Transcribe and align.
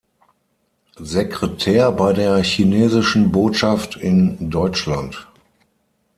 Sekretär 0.99 1.91
bei 1.91 2.11
der 2.13 2.37
chinesischen 2.41 3.31
Botschaft 3.31 3.97
in 3.97 4.49
Deutschland. 4.49 5.27